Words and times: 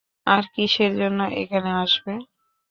আর 0.27 0.43
কিসের 0.53 0.91
জন্য 0.99 1.19
এখানে 1.41 1.69
আসবে? 1.83 2.13